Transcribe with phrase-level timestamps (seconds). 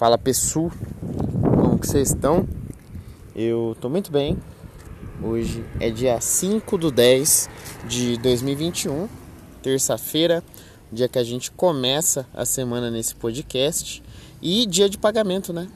[0.00, 0.72] Fala pessoal,
[1.42, 2.48] como que vocês estão?
[3.36, 4.38] Eu tô muito bem.
[5.22, 7.50] Hoje é dia 5 do 10
[7.86, 9.06] de 2021,
[9.62, 10.42] terça-feira,
[10.90, 14.02] dia que a gente começa a semana nesse podcast
[14.40, 15.68] e dia de pagamento, né?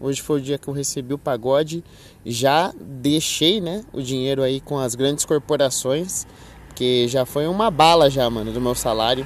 [0.00, 1.84] Hoje foi o dia que eu recebi o pagode,
[2.26, 6.26] já deixei, né, o dinheiro aí com as grandes corporações,
[6.74, 9.24] que já foi uma bala já, mano, do meu salário.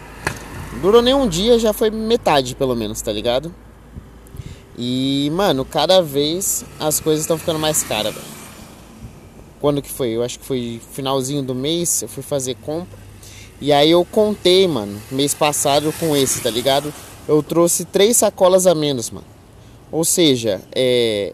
[0.83, 3.64] Durou nem um dia, já foi metade pelo menos, tá ligado?
[4.77, 8.15] E, mano, cada vez as coisas estão ficando mais caras.
[9.61, 10.11] Quando que foi?
[10.11, 12.99] Eu acho que foi finalzinho do mês, eu fui fazer compra.
[13.61, 16.93] E aí eu contei, mano, mês passado com esse, tá ligado?
[17.27, 19.27] Eu trouxe três sacolas a menos, mano.
[19.91, 21.33] Ou seja, é...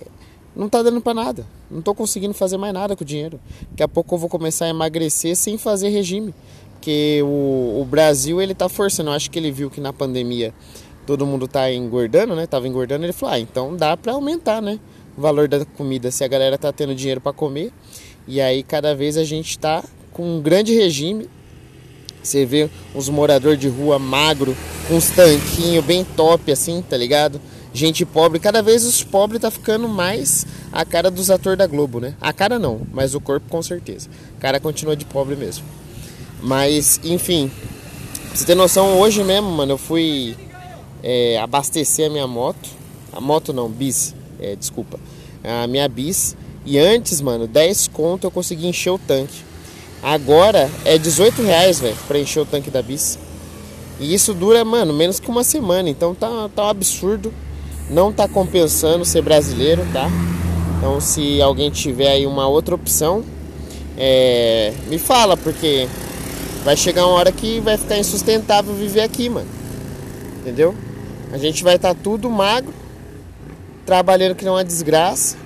[0.55, 1.47] não tá dando pra nada.
[1.70, 3.41] Não tô conseguindo fazer mais nada com o dinheiro.
[3.70, 6.34] Daqui a pouco eu vou começar a emagrecer sem fazer regime.
[6.75, 9.11] Porque o, o Brasil, ele tá forçando.
[9.11, 10.55] Eu acho que ele viu que na pandemia
[11.10, 12.46] todo mundo tá engordando, né?
[12.46, 14.78] Tava engordando, ele falou: "Ah, então dá para aumentar, né?
[15.19, 17.72] O valor da comida se a galera tá tendo dinheiro para comer".
[18.28, 21.28] E aí cada vez a gente tá com um grande regime.
[22.22, 24.56] Você vê uns moradores de rua magro,
[24.89, 27.41] uns tanquinhos bem top assim, tá ligado?
[27.72, 31.98] Gente pobre, cada vez os pobres tá ficando mais a cara dos atores da Globo,
[31.98, 32.14] né?
[32.20, 34.08] A cara não, mas o corpo com certeza.
[34.36, 35.64] O cara continua de pobre mesmo.
[36.41, 37.50] Mas, enfim,
[38.28, 40.36] pra você ter noção, hoje mesmo, mano, eu fui
[41.03, 42.69] é, abastecer a minha moto.
[43.12, 44.98] A moto não, bis, é, desculpa.
[45.42, 46.37] A minha bis.
[46.65, 49.42] E antes, mano, 10 conto eu consegui encher o tanque.
[50.03, 53.19] Agora é 18 reais, velho, pra encher o tanque da bis.
[53.98, 55.89] E isso dura, mano, menos que uma semana.
[55.89, 57.33] Então tá, tá um absurdo.
[57.91, 60.09] Não tá compensando ser brasileiro, tá?
[60.79, 63.25] Então se alguém tiver aí uma outra opção,
[63.98, 65.89] é, me fala, porque
[66.64, 69.48] vai chegar uma hora que vai ficar insustentável viver aqui, mano.
[70.41, 70.75] Entendeu?
[71.33, 72.75] A gente vai estar tá tudo magro,
[73.86, 75.36] trabalhando que não é desgraça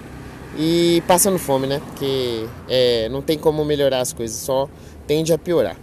[0.57, 1.81] e passando fome, né?
[1.87, 4.69] Porque é, não tem como melhorar as coisas, só
[5.07, 5.77] tende a piorar.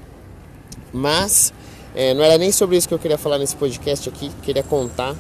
[0.91, 1.53] Mas
[1.95, 4.31] é, não era nem sobre isso que eu queria falar nesse podcast aqui.
[4.41, 5.15] Queria contar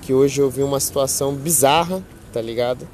[0.00, 2.88] que hoje eu vi uma situação bizarra, tá ligado?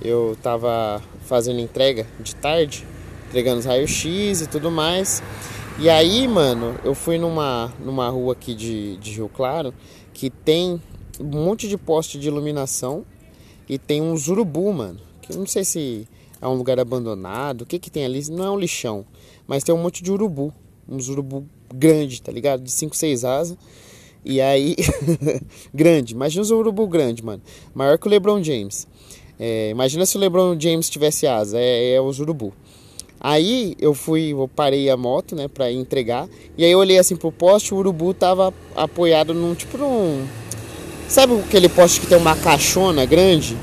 [0.00, 2.86] Eu tava fazendo entrega de tarde,
[3.28, 5.22] entregando os raios-x e tudo mais.
[5.82, 9.72] E aí, mano, eu fui numa, numa rua aqui de, de Rio Claro
[10.12, 10.78] que tem
[11.18, 13.02] um monte de poste de iluminação
[13.66, 15.00] e tem um urubu, mano.
[15.22, 16.06] Que eu não sei se
[16.38, 18.22] é um lugar abandonado, o que que tem ali?
[18.30, 19.06] Não é um lixão,
[19.46, 20.52] mas tem um monte de urubu,
[20.86, 22.62] uns urubu grande, tá ligado?
[22.62, 23.56] De 5, 6 asas.
[24.22, 24.76] E aí,
[25.72, 27.42] grande, imagina os urubu grande, mano.
[27.74, 28.86] Maior que o LeBron James.
[29.38, 32.52] É, imagina se o LeBron James tivesse asa, é, é os urubu.
[33.20, 36.26] Aí eu fui, eu parei a moto, né, pra entregar.
[36.56, 40.26] E aí eu olhei assim pro poste, o urubu tava apoiado num tipo num.
[41.06, 43.58] Sabe aquele poste que tem uma caixona grande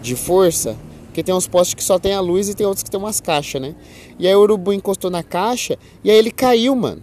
[0.00, 0.76] de força?
[1.06, 3.20] Porque tem uns postes que só tem a luz e tem outros que tem umas
[3.20, 3.74] caixas, né?
[4.18, 7.02] E aí o urubu encostou na caixa e aí ele caiu, mano.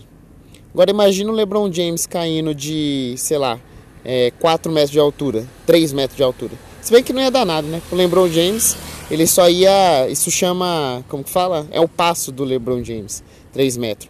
[0.74, 3.60] Agora imagina o LeBron James caindo de, sei lá,
[4.06, 6.69] é, 4 metros de altura, 3 metros de altura.
[6.82, 7.82] Se bem que não ia dar nada, né?
[7.92, 8.76] O LeBron James
[9.10, 10.08] ele só ia.
[10.10, 11.04] Isso chama.
[11.10, 11.68] Como que fala?
[11.72, 14.10] É o passo do LeBron James, 3 metros.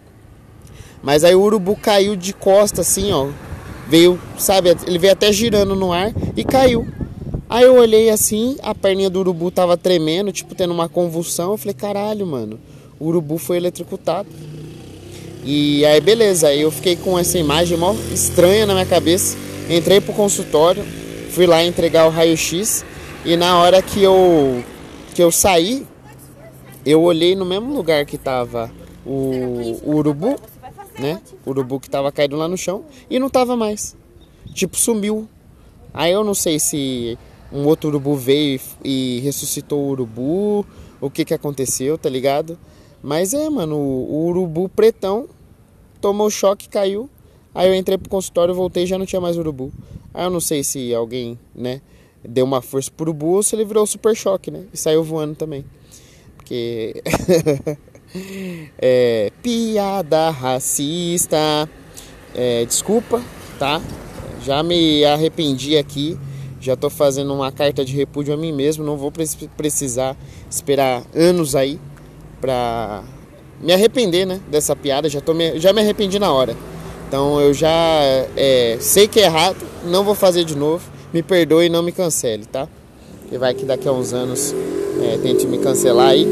[1.02, 3.30] Mas aí o urubu caiu de costa assim, ó.
[3.88, 6.88] Veio, sabe, ele veio até girando no ar e caiu.
[7.50, 11.52] Aí eu olhei assim, a perninha do urubu tava tremendo, tipo tendo uma convulsão.
[11.52, 12.60] Eu falei, caralho, mano,
[13.00, 14.28] o urubu foi eletrocutado.
[15.44, 19.36] E aí beleza, aí eu fiquei com essa imagem mó estranha na minha cabeça.
[19.70, 20.84] Entrei pro consultório,
[21.30, 22.86] fui lá entregar o raio-x
[23.24, 24.64] e na hora que eu
[25.14, 25.86] que eu saí,
[26.86, 28.72] eu olhei no mesmo lugar que tava
[29.06, 30.36] o, o urubu,
[30.98, 31.22] né?
[31.46, 33.96] O urubu que tava caído lá no chão e não tava mais.
[34.54, 35.28] Tipo, sumiu.
[35.94, 37.18] Aí eu não sei se
[37.52, 40.66] um outro urubu veio e, ressuscitou o urubu,
[41.02, 42.58] o que que aconteceu, tá ligado?
[43.02, 45.28] Mas é, mano, o urubu pretão
[46.00, 47.10] tomou choque, caiu.
[47.60, 49.70] Aí eu entrei pro consultório, voltei já não tinha mais urubu.
[50.14, 51.82] Aí eu não sei se alguém, né,
[52.24, 54.64] deu uma força pro bolso, ele virou super choque, né?
[54.74, 55.66] E saiu voando também.
[56.38, 57.04] Porque.
[58.80, 61.38] é, piada racista.
[62.34, 63.22] É, desculpa,
[63.60, 63.82] tá?
[64.42, 66.18] Já me arrependi aqui.
[66.62, 68.86] Já tô fazendo uma carta de repúdio a mim mesmo.
[68.86, 69.12] Não vou
[69.58, 70.16] precisar
[70.50, 71.78] esperar anos aí
[72.40, 73.04] pra
[73.62, 74.40] me arrepender, né?
[74.50, 75.10] Dessa piada.
[75.10, 76.56] Já, tô me, já me arrependi na hora.
[77.10, 77.70] Então eu já
[78.38, 79.58] é, sei que é errado.
[79.84, 82.68] Não vou fazer de novo me perdoe e não me cancele, tá?
[83.32, 84.54] E vai que daqui a uns anos
[85.02, 86.28] é, tente me cancelar aí.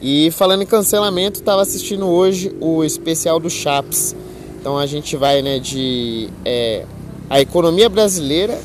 [0.00, 4.14] E falando em cancelamento, estava assistindo hoje o especial do Chaps.
[4.60, 6.84] Então a gente vai né, de é,
[7.28, 8.58] a economia brasileira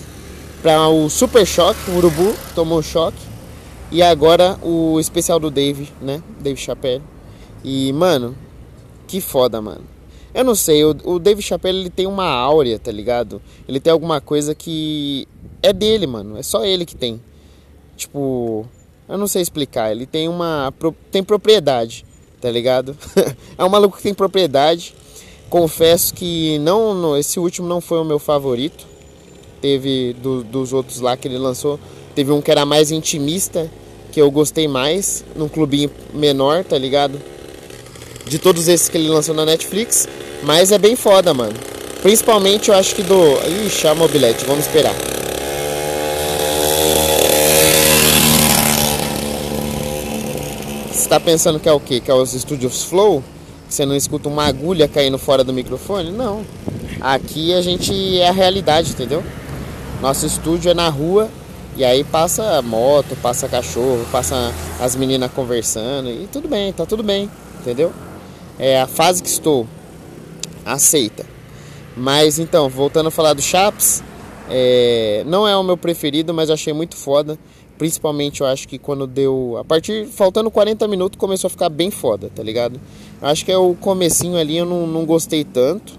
[0.62, 3.30] para o Super Choque, o Urubu tomou choque.
[3.92, 6.22] E agora o especial do Dave, né?
[6.40, 7.02] Dave Chappelle.
[7.64, 8.36] E, mano,
[9.08, 9.99] que foda, mano.
[10.34, 13.42] Eu não sei, o, o Dave Chappelle ele tem uma áurea, tá ligado?
[13.68, 15.28] Ele tem alguma coisa que
[15.62, 16.38] é dele, mano.
[16.38, 17.22] É só ele que tem.
[17.98, 18.66] Tipo,
[19.08, 19.92] eu não sei explicar.
[19.92, 20.74] Ele tem uma.
[21.12, 22.06] tem propriedade,
[22.40, 22.96] tá ligado?
[23.58, 24.94] é um maluco que tem propriedade.
[25.50, 28.88] Confesso que não, esse último não foi o meu favorito.
[29.60, 31.80] Teve do, dos outros lá que ele lançou.
[32.14, 33.70] Teve um que era mais intimista,
[34.12, 37.20] que eu gostei mais, num clubinho menor, tá ligado?
[38.30, 40.08] De todos esses que ele lançou na Netflix.
[40.44, 41.56] Mas é bem foda, mano.
[42.02, 43.16] Principalmente eu acho que do.
[43.66, 44.96] Ixi, a mobilete, vamos esperar.
[50.94, 52.00] Você tá pensando que é o quê?
[52.00, 53.24] Que é os estúdios Flow?
[53.68, 56.12] Você não escuta uma agulha caindo fora do microfone?
[56.12, 56.46] Não.
[57.02, 59.24] Aqui a gente é a realidade, entendeu?
[60.02, 61.30] Nosso estúdio é na rua
[61.76, 67.04] e aí passa moto, passa cachorro, passa as meninas conversando e tudo bem, tá tudo
[67.04, 67.30] bem,
[67.62, 67.92] entendeu?
[68.60, 69.66] É a fase que estou.
[70.66, 71.26] Aceita.
[71.96, 74.04] Mas então, voltando a falar do Chaps,
[74.50, 77.40] é, não é o meu preferido, mas eu achei muito foda.
[77.78, 79.56] Principalmente eu acho que quando deu.
[79.58, 80.06] A partir.
[80.08, 82.80] Faltando 40 minutos começou a ficar bem foda, tá ligado?
[83.22, 85.98] Acho que é o comecinho ali eu não, não gostei tanto.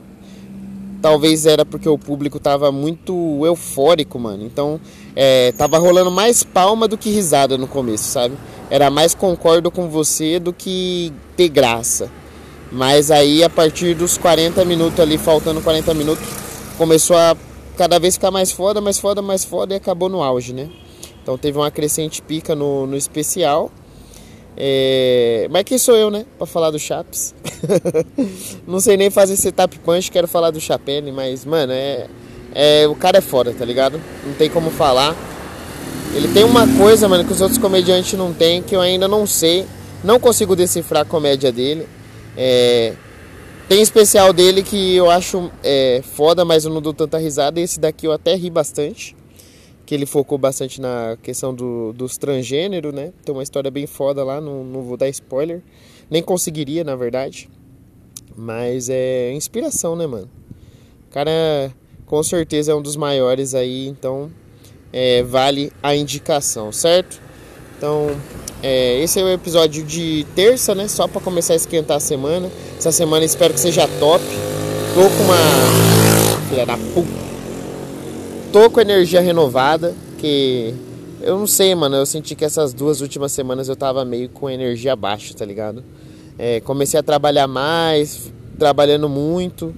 [1.00, 4.44] Talvez era porque o público tava muito eufórico, mano.
[4.44, 4.78] Então
[5.16, 8.36] é, tava rolando mais palma do que risada no começo, sabe?
[8.68, 12.10] Era mais concordo com você do que ter graça.
[12.70, 16.24] Mas aí a partir dos 40 minutos ali, faltando 40 minutos,
[16.78, 17.36] começou a
[17.76, 20.68] cada vez ficar mais foda, mais foda, mais foda e acabou no auge, né?
[21.22, 23.70] Então teve uma crescente pica no, no especial.
[24.56, 25.48] É...
[25.50, 26.26] Mas quem sou eu, né?
[26.36, 27.34] Pra falar do Chaps.
[28.66, 32.06] não sei nem fazer setup punch, quero falar do Chapelle, mas, mano, é...
[32.54, 32.86] é.
[32.86, 34.00] O cara é foda, tá ligado?
[34.24, 35.16] Não tem como falar.
[36.14, 39.26] Ele tem uma coisa, mano, que os outros comediantes não tem, que eu ainda não
[39.26, 39.64] sei.
[40.02, 41.86] Não consigo decifrar a comédia dele.
[42.36, 42.94] É...
[43.68, 47.60] Tem especial dele que eu acho é, foda, mas eu não dou tanta risada.
[47.60, 49.14] Esse daqui eu até ri bastante
[49.90, 53.12] que ele focou bastante na questão do, dos transgênero, né?
[53.24, 55.62] Tem uma história bem foda lá, não, não vou dar spoiler.
[56.08, 57.50] Nem conseguiria, na verdade.
[58.36, 60.30] Mas é inspiração, né, mano?
[61.08, 61.74] O cara
[62.06, 64.30] com certeza é um dos maiores aí, então
[64.92, 67.20] é, vale a indicação, certo?
[67.80, 68.10] Então,
[68.62, 70.86] é, esse é o episódio de terça, né?
[70.86, 72.50] Só para começar a esquentar a semana.
[72.76, 74.22] Essa semana espero que seja top.
[74.94, 76.48] Tô com uma.
[76.50, 77.30] Filha da puta
[78.52, 80.74] tô com energia renovada, que
[81.20, 84.50] eu não sei, mano, eu senti que essas duas últimas semanas eu tava meio com
[84.50, 85.84] energia baixa, tá ligado?
[86.38, 89.74] É, comecei a trabalhar mais, trabalhando muito,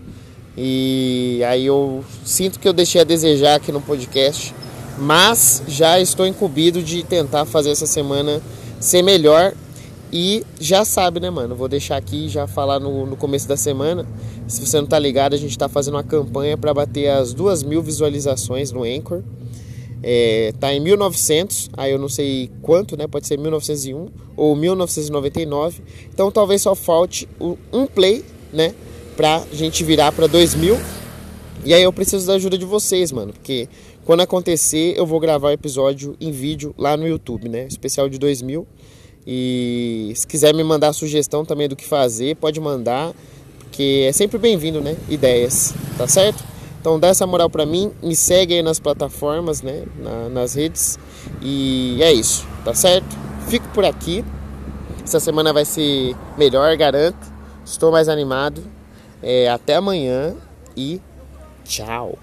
[0.56, 4.54] e aí eu sinto que eu deixei a desejar aqui no podcast,
[4.98, 8.40] mas já estou incumbido de tentar fazer essa semana
[8.80, 9.54] ser melhor
[10.12, 11.56] e já sabe, né, mano?
[11.56, 14.06] Vou deixar aqui já falar no, no começo da semana.
[14.46, 17.62] Se você não tá ligado, a gente tá fazendo uma campanha para bater as duas
[17.62, 19.22] mil visualizações no Anchor.
[20.02, 23.06] É, tá em 1900, aí eu não sei quanto, né?
[23.06, 25.80] Pode ser 1901 ou 1999.
[26.12, 27.26] Então talvez só falte
[27.72, 28.22] um play,
[28.52, 28.74] né?
[29.16, 30.78] Pra gente virar para 2000.
[31.64, 33.68] E aí eu preciso da ajuda de vocês, mano, porque
[34.04, 37.66] quando acontecer eu vou gravar o episódio em vídeo lá no YouTube, né?
[37.68, 38.66] Especial de 2000.
[39.24, 43.12] E se quiser me mandar sugestão também do que fazer, pode mandar,
[43.60, 44.96] porque é sempre bem-vindo, né?
[45.08, 46.42] Ideias, tá certo?
[46.80, 49.84] Então dá essa moral pra mim, me segue aí nas plataformas, né?
[49.96, 50.98] Na, nas redes.
[51.40, 53.06] E é isso, tá certo?
[53.46, 54.24] Fico por aqui.
[55.04, 57.32] Essa semana vai ser melhor, garanto.
[57.64, 58.64] Estou mais animado.
[59.22, 60.34] É, até amanhã
[60.76, 61.00] e
[61.64, 62.18] tchau.